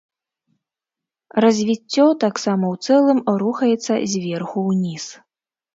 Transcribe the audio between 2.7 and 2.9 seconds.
ў